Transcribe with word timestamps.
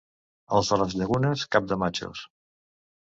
Els 0.59 0.71
de 0.71 0.79
les 0.83 0.95
Llagunes, 1.01 1.43
cap 1.57 1.71
de 1.73 1.79
matxos. 1.83 2.25